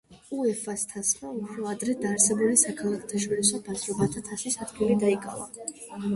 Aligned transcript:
უეფა-ს 0.35 0.85
თასმა 0.93 1.33
უფრო 1.41 1.67
ადრე 1.73 1.95
დაარსებული 2.05 2.57
საქალაქთაშორისო 2.63 3.61
ბაზრობათა 3.69 4.25
თასის 4.31 4.61
ადგილი 4.69 4.99
დაიკავა. 5.07 5.49